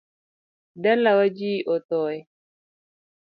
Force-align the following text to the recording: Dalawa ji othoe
Dalawa 0.83 1.25
ji 1.37 1.51
othoe 1.75 2.17